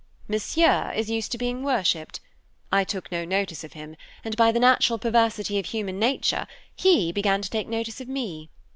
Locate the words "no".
3.11-3.23